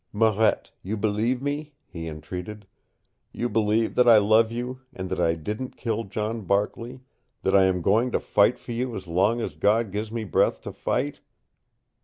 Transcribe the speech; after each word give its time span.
"Marette, 0.11 0.71
you 0.81 0.97
believe 0.97 1.43
me?" 1.43 1.73
he 1.85 2.07
entreated. 2.07 2.65
"You 3.31 3.47
believe 3.49 3.93
that 3.93 4.09
I 4.09 4.17
love 4.17 4.51
you, 4.51 4.79
that 4.93 5.19
I 5.19 5.35
didn't 5.35 5.77
kill 5.77 6.05
John 6.05 6.41
Barkley, 6.41 7.01
that 7.43 7.55
I 7.55 7.65
am 7.65 7.83
going 7.83 8.11
to 8.13 8.19
fight 8.19 8.57
for 8.57 8.71
you 8.71 8.95
as 8.95 9.05
long 9.05 9.41
as 9.41 9.53
God 9.55 9.91
gives 9.91 10.11
me 10.11 10.23
breath 10.23 10.59
to 10.61 10.71
fight?" 10.71 11.19